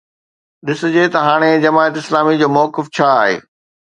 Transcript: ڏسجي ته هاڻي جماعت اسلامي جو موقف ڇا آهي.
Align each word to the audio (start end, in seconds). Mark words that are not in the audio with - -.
ڏسجي 0.65 1.03
ته 1.13 1.19
هاڻي 1.27 1.51
جماعت 1.65 1.93
اسلامي 2.01 2.35
جو 2.41 2.47
موقف 2.57 2.85
ڇا 2.95 3.09
آهي. 3.21 3.37